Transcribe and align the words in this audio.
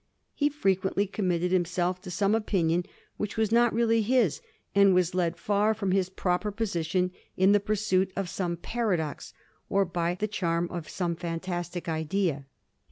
He 0.33 0.49
frequently 0.49 1.05
committed 1.05 1.51
himself 1.51 2.01
to 2.01 2.09
some 2.09 2.33
opinion 2.33 2.85
which 3.17 3.37
was 3.37 3.51
not 3.51 3.71
really 3.71 4.01
his, 4.01 4.41
and 4.73 4.95
was 4.95 5.13
led 5.13 5.37
far 5.37 5.75
from 5.75 5.91
his 5.91 6.09
proper 6.09 6.51
position 6.51 7.11
in 7.37 7.51
the 7.51 7.59
pursuit 7.59 8.11
of 8.15 8.27
some 8.27 8.57
paradox, 8.57 9.31
or 9.69 9.85
by 9.85 10.15
the 10.15 10.27
charm 10.27 10.67
of 10.71 10.89
some 10.89 11.15
fantastic 11.15 11.87
idea. 11.87 12.47